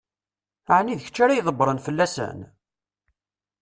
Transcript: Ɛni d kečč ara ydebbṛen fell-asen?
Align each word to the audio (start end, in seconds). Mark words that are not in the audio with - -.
Ɛni 0.77 0.93
d 0.99 1.01
kečč 1.05 1.17
ara 1.23 1.37
ydebbṛen 1.37 1.83
fell-asen? 1.85 2.39